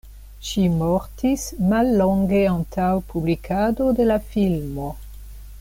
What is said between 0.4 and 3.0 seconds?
Ŝi mortis mallonge antaŭ